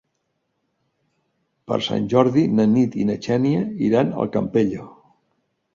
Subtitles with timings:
[1.69, 4.91] Per Sant Jordi na Nit i na Xènia iran al Campello.